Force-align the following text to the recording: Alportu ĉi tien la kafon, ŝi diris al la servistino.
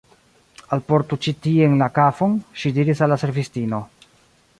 Alportu 0.77 1.19
ĉi 1.25 1.33
tien 1.47 1.75
la 1.81 1.89
kafon, 1.97 2.33
ŝi 2.63 2.71
diris 2.79 3.05
al 3.07 3.13
la 3.15 3.19
servistino. 3.25 3.83